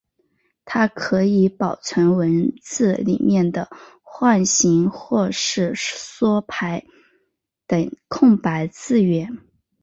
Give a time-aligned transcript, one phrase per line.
[0.65, 3.69] 它可以保存文字里面的
[4.01, 6.83] 换行或是缩排
[7.67, 9.37] 等空白字元。